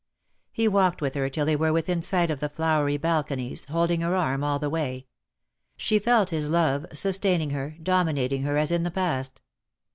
He 0.51 0.67
walked 0.67 0.99
with 0.99 1.13
her 1.13 1.29
till 1.29 1.45
they 1.45 1.55
were 1.55 1.71
within 1.71 2.01
sight 2.01 2.31
of 2.31 2.39
the 2.39 2.49
flowery 2.49 2.97
balconies, 2.97 3.65
holding 3.65 4.01
her 4.01 4.15
arm 4.15 4.43
all 4.43 4.57
the 4.57 4.67
way. 4.67 5.05
She 5.77 5.99
felt 5.99 6.31
his 6.31 6.49
love 6.49 6.87
sustaining 6.91 7.51
her, 7.51 7.77
dominating 7.83 8.41
her 8.41 8.57
as 8.57 8.71
in 8.71 8.81
the 8.81 8.89
past. 8.89 9.41